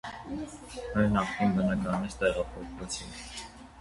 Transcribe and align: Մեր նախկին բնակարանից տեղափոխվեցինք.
Մեր 0.95 1.11
նախկին 1.17 1.53
բնակարանից 1.59 2.17
տեղափոխվեցինք. 2.23 3.21